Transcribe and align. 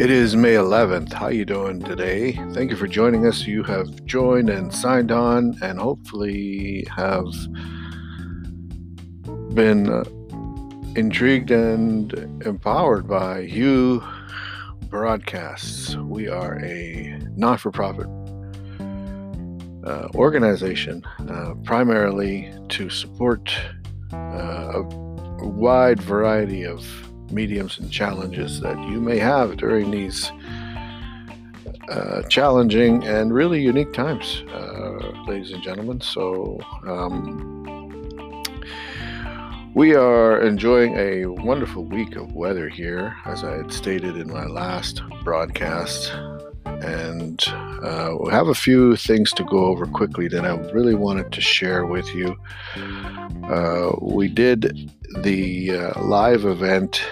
It 0.00 0.10
is 0.10 0.34
May 0.34 0.54
11th. 0.54 1.12
How 1.12 1.28
you 1.28 1.44
doing 1.44 1.82
today? 1.82 2.32
Thank 2.54 2.70
you 2.70 2.76
for 2.78 2.86
joining 2.86 3.26
us. 3.26 3.46
You 3.46 3.62
have 3.64 4.06
joined 4.06 4.48
and 4.48 4.72
signed 4.74 5.12
on 5.12 5.54
and 5.60 5.78
hopefully 5.78 6.86
have 6.96 7.30
been 9.54 9.90
uh, 9.90 10.04
intrigued 10.96 11.50
and 11.50 12.14
empowered 12.46 13.06
by 13.08 13.40
you 13.40 14.02
broadcasts. 14.88 15.94
We 15.96 16.28
are 16.28 16.58
a 16.64 17.18
not-for-profit 17.36 18.06
uh, 19.84 20.08
organization 20.14 21.04
uh, 21.28 21.52
primarily 21.62 22.50
to 22.70 22.88
support 22.88 23.54
uh, 24.14 24.82
a 24.82 25.46
wide 25.46 26.00
variety 26.00 26.64
of 26.64 27.09
mediums 27.30 27.78
and 27.78 27.90
challenges 27.90 28.60
that 28.60 28.78
you 28.88 29.00
may 29.00 29.18
have 29.18 29.56
during 29.56 29.90
these 29.90 30.30
uh, 31.88 32.22
challenging 32.28 33.04
and 33.04 33.34
really 33.34 33.60
unique 33.60 33.92
times, 33.92 34.42
uh, 34.52 35.24
ladies 35.26 35.50
and 35.50 35.62
gentlemen. 35.62 36.00
So, 36.00 36.60
um, 36.86 37.60
we 39.74 39.94
are 39.94 40.40
enjoying 40.40 40.96
a 40.96 41.26
wonderful 41.26 41.84
week 41.84 42.16
of 42.16 42.32
weather 42.32 42.68
here, 42.68 43.16
as 43.24 43.44
I 43.44 43.56
had 43.56 43.72
stated 43.72 44.16
in 44.16 44.28
my 44.28 44.46
last 44.46 45.00
broadcast. 45.22 46.12
And 46.64 47.40
uh, 47.82 48.14
we 48.20 48.30
have 48.30 48.48
a 48.48 48.54
few 48.54 48.96
things 48.96 49.32
to 49.32 49.44
go 49.44 49.66
over 49.66 49.86
quickly 49.86 50.28
that 50.28 50.44
I 50.44 50.56
really 50.72 50.94
wanted 50.94 51.32
to 51.32 51.40
share 51.40 51.86
with 51.86 52.14
you. 52.14 52.36
Uh, 53.44 53.92
we 54.00 54.28
did 54.28 54.90
the 55.22 55.76
uh, 55.76 56.02
live 56.02 56.44
event 56.44 57.02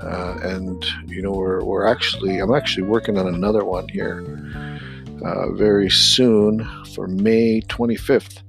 uh, 0.00 0.38
and 0.42 0.84
you 1.06 1.22
know 1.22 1.30
we're, 1.30 1.62
we're 1.64 1.86
actually 1.86 2.38
i'm 2.38 2.54
actually 2.54 2.82
working 2.82 3.18
on 3.18 3.26
another 3.26 3.64
one 3.64 3.88
here 3.88 4.24
uh, 5.24 5.50
very 5.52 5.90
soon 5.90 6.64
for 6.94 7.06
may 7.06 7.60
25th 7.62 8.42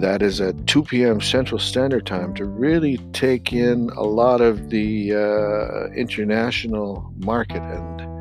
that 0.00 0.22
is 0.22 0.40
at 0.40 0.66
2 0.66 0.82
p.m 0.84 1.20
central 1.20 1.58
standard 1.58 2.06
time 2.06 2.34
to 2.34 2.44
really 2.44 2.98
take 3.12 3.52
in 3.52 3.90
a 3.96 4.02
lot 4.02 4.40
of 4.40 4.70
the 4.70 5.14
uh, 5.14 5.92
international 5.94 7.12
market 7.18 7.62
and 7.62 8.11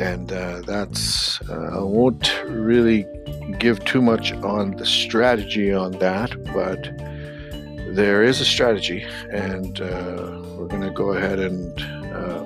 and 0.00 0.32
uh, 0.32 0.60
that's 0.66 1.40
uh, 1.48 1.70
i 1.72 1.82
won't 1.82 2.42
really 2.46 3.06
give 3.58 3.84
too 3.84 4.02
much 4.02 4.32
on 4.32 4.72
the 4.76 4.86
strategy 4.86 5.72
on 5.72 5.92
that 5.92 6.30
but 6.52 6.90
there 7.94 8.24
is 8.24 8.40
a 8.40 8.44
strategy 8.44 9.04
and 9.30 9.80
uh, 9.80 10.40
we're 10.56 10.66
going 10.66 10.82
to 10.82 10.90
go 10.90 11.12
ahead 11.12 11.38
and 11.38 11.80
uh, 12.12 12.42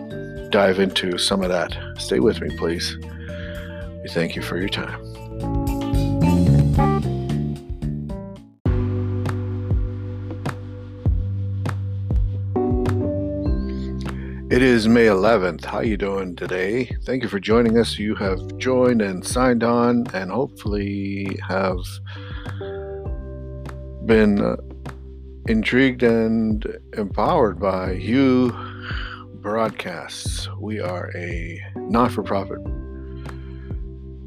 dive 0.51 0.79
into 0.79 1.19
some 1.19 1.43
of 1.43 1.49
that. 1.49 1.77
Stay 1.99 2.21
with 2.21 2.41
me, 2.41 2.55
please. 2.57 2.97
We 4.03 4.09
thank 4.09 4.37
you 4.37 4.43
for 4.43 4.59
your 4.59 4.69
time. 4.69 5.08
It 14.51 14.63
is 14.63 14.89
May 14.89 15.05
11th. 15.05 15.67
How 15.67 15.79
are 15.79 15.85
you 15.85 15.99
doing 15.99 16.35
today? 16.35 16.87
Thank 17.05 17.23
you 17.23 17.29
for 17.29 17.39
joining 17.39 17.77
us. 17.77 17.99
You 17.99 18.15
have 18.15 18.57
joined 18.57 19.03
and 19.03 19.23
signed 19.23 19.63
on 19.63 20.07
and 20.15 20.31
hopefully 20.31 21.39
have 21.47 21.77
been 24.07 24.41
uh, 24.41 24.57
intrigued 25.49 26.03
and 26.03 26.67
empowered 26.97 27.61
by 27.61 27.93
you 27.93 28.51
broadcasts. 29.35 30.49
We 30.59 30.81
are 30.81 31.11
a 31.15 31.63
not 31.77 32.11
for 32.13 32.23
profit 32.23 32.61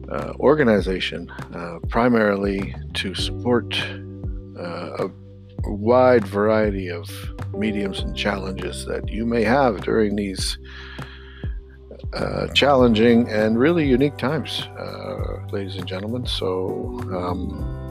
uh, 0.07 0.34
organization 0.40 1.31
uh, 1.56 1.79
primarily 1.90 2.75
to 2.94 3.16
support 3.16 3.75
uh, 4.56 5.07
a 5.07 5.12
wide 5.66 6.25
variety 6.25 6.89
of 6.89 7.09
mediums 7.53 7.99
and 7.99 8.16
challenges 8.16 8.85
that 8.85 9.09
you 9.09 9.25
may 9.25 9.44
have 9.44 9.81
during 9.81 10.16
these 10.16 10.57
uh, 12.13 12.47
challenging 12.47 13.29
and 13.29 13.57
really 13.57 13.88
unique 13.88 14.17
times, 14.17 14.63
uh, 14.79 15.45
ladies 15.51 15.75
and 15.75 15.88
gentlemen. 15.88 16.25
So, 16.25 17.00
um, 17.13 17.81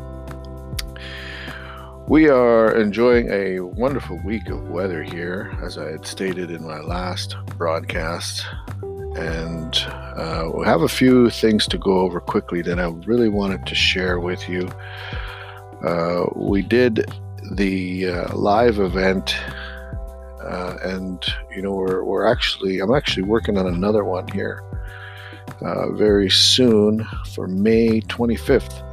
we 2.11 2.29
are 2.29 2.77
enjoying 2.77 3.29
a 3.31 3.61
wonderful 3.61 4.21
week 4.25 4.49
of 4.49 4.69
weather 4.69 5.03
here, 5.03 5.57
as 5.63 5.79
I 5.79 5.93
had 5.93 6.05
stated 6.05 6.51
in 6.51 6.67
my 6.67 6.81
last 6.81 7.37
broadcast. 7.57 8.45
And 8.83 9.79
uh, 10.17 10.51
we 10.53 10.67
have 10.67 10.83
a 10.83 10.89
few 10.89 11.31
things 11.31 11.69
to 11.69 11.79
go 11.79 12.01
over 12.01 12.21
quickly 12.21 12.63
that 12.63 12.81
I 12.81 12.89
really 13.07 13.29
wanted 13.29 13.65
to 13.67 13.77
share 13.77 14.19
with 14.19 14.49
you. 14.49 14.69
Uh, 15.87 16.25
we 16.35 16.63
did 16.63 17.09
the 17.51 18.09
uh, 18.09 18.37
live 18.37 18.79
event, 18.79 19.37
uh, 20.43 20.77
and 20.83 21.25
you 21.55 21.63
know, 21.63 21.73
we're, 21.73 22.05
we're 22.05 22.27
actually, 22.27 22.81
I'm 22.81 22.95
actually 22.95 23.25
working 23.25 23.59
on 23.59 23.67
another 23.67 24.05
one 24.05 24.29
here 24.29 24.63
uh, 25.63 25.93
very 25.93 26.31
soon 26.31 27.07
for 27.35 27.47
May 27.47 28.01
25th 28.03 28.87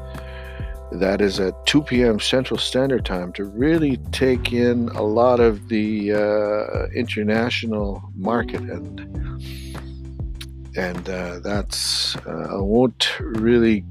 that 0.92 1.22
is 1.22 1.40
at 1.40 1.66
2 1.66 1.84
p.m. 1.84 2.20
Central 2.20 2.58
Standard 2.58 3.06
Time 3.06 3.34
to 3.34 3.44
really 3.44 3.98
take 4.12 4.54
in 4.54 4.90
a 4.90 5.04
lot 5.04 5.40
of 5.40 5.68
the 5.68 6.14
uh, 6.14 6.88
international 6.96 8.02
market 8.16 8.62
and 8.62 9.02
and 10.78 11.10
uh, 11.10 11.40
that's 11.40 12.16
uh, 12.28 12.50
I 12.52 12.62
won't 12.62 13.20
really 13.20 13.82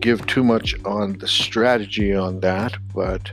give 0.00 0.26
too 0.26 0.42
much 0.42 0.74
on 0.84 1.18
the 1.18 1.28
strategy 1.28 2.12
on 2.14 2.40
that, 2.40 2.76
but 2.92 3.32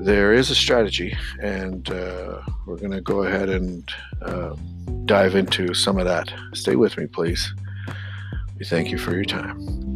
there 0.00 0.32
is 0.32 0.50
a 0.50 0.54
strategy, 0.54 1.16
and 1.42 1.90
uh, 1.90 2.40
we're 2.66 2.76
going 2.76 2.90
to 2.90 3.00
go 3.00 3.24
ahead 3.24 3.48
and 3.48 3.90
uh, 4.22 4.54
dive 5.04 5.34
into 5.34 5.74
some 5.74 5.98
of 5.98 6.06
that. 6.06 6.32
Stay 6.54 6.76
with 6.76 6.96
me, 6.96 7.06
please. 7.06 7.52
We 8.58 8.64
thank 8.64 8.90
you 8.90 8.98
for 8.98 9.12
your 9.12 9.24
time. 9.24 9.89